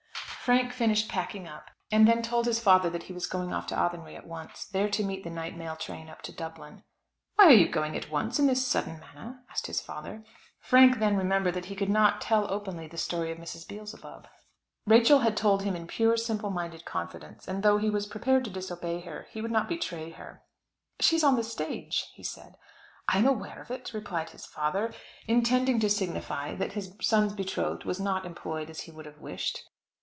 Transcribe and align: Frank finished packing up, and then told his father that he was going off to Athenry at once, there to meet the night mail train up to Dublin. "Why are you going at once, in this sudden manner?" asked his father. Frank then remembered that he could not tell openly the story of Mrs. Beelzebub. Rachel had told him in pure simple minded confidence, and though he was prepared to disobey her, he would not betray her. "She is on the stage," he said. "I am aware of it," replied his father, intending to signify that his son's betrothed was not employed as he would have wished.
Frank 0.43 0.73
finished 0.73 1.07
packing 1.07 1.47
up, 1.47 1.69
and 1.91 2.05
then 2.05 2.21
told 2.21 2.45
his 2.45 2.59
father 2.59 2.89
that 2.89 3.03
he 3.03 3.13
was 3.13 3.25
going 3.25 3.53
off 3.53 3.67
to 3.67 3.79
Athenry 3.79 4.17
at 4.17 4.27
once, 4.27 4.65
there 4.65 4.89
to 4.89 5.03
meet 5.03 5.23
the 5.23 5.29
night 5.29 5.55
mail 5.55 5.77
train 5.77 6.09
up 6.09 6.21
to 6.23 6.33
Dublin. 6.33 6.83
"Why 7.35 7.45
are 7.45 7.53
you 7.53 7.69
going 7.69 7.95
at 7.95 8.09
once, 8.09 8.37
in 8.37 8.47
this 8.47 8.67
sudden 8.67 8.99
manner?" 8.99 9.45
asked 9.49 9.67
his 9.67 9.79
father. 9.79 10.25
Frank 10.59 10.97
then 10.99 11.15
remembered 11.15 11.53
that 11.53 11.65
he 11.65 11.75
could 11.75 11.87
not 11.91 12.19
tell 12.19 12.51
openly 12.51 12.85
the 12.89 12.97
story 12.97 13.31
of 13.31 13.37
Mrs. 13.37 13.65
Beelzebub. 13.65 14.27
Rachel 14.85 15.19
had 15.19 15.37
told 15.37 15.63
him 15.63 15.73
in 15.73 15.87
pure 15.87 16.17
simple 16.17 16.49
minded 16.49 16.83
confidence, 16.83 17.47
and 17.47 17.63
though 17.63 17.77
he 17.77 17.89
was 17.91 18.05
prepared 18.05 18.43
to 18.43 18.49
disobey 18.49 18.99
her, 19.01 19.27
he 19.29 19.41
would 19.41 19.51
not 19.51 19.69
betray 19.69 20.09
her. 20.09 20.41
"She 20.99 21.15
is 21.15 21.23
on 21.23 21.37
the 21.37 21.45
stage," 21.45 22.09
he 22.13 22.23
said. 22.23 22.57
"I 23.07 23.19
am 23.19 23.27
aware 23.27 23.61
of 23.61 23.71
it," 23.71 23.93
replied 23.93 24.31
his 24.31 24.45
father, 24.45 24.91
intending 25.27 25.79
to 25.79 25.89
signify 25.89 26.55
that 26.55 26.73
his 26.73 26.93
son's 26.99 27.31
betrothed 27.31 27.85
was 27.85 28.01
not 28.01 28.25
employed 28.25 28.69
as 28.69 28.81
he 28.81 28.91
would 28.91 29.05
have 29.05 29.19
wished. 29.19 29.63